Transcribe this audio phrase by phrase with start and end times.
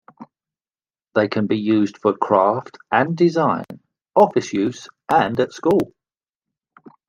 [1.13, 3.65] They can be used for craft and design,
[4.15, 5.93] office use and at school.